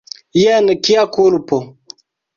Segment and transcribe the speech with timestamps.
[0.43, 1.57] Jen kia kulpo!